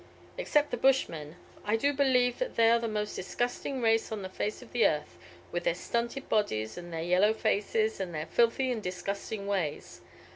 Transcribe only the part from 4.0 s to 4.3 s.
on the